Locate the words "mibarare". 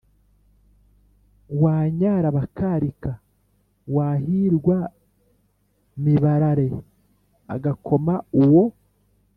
6.03-6.67